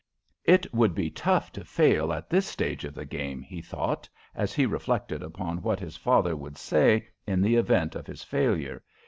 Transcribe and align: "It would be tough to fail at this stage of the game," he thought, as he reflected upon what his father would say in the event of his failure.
"It 0.45 0.65
would 0.73 0.95
be 0.95 1.11
tough 1.11 1.51
to 1.51 1.63
fail 1.63 2.11
at 2.11 2.27
this 2.27 2.47
stage 2.47 2.85
of 2.85 2.95
the 2.95 3.05
game," 3.05 3.43
he 3.43 3.61
thought, 3.61 4.09
as 4.33 4.51
he 4.51 4.65
reflected 4.65 5.21
upon 5.21 5.61
what 5.61 5.79
his 5.79 5.95
father 5.95 6.35
would 6.35 6.57
say 6.57 7.07
in 7.27 7.39
the 7.39 7.53
event 7.55 7.93
of 7.95 8.07
his 8.07 8.23
failure. 8.23 8.81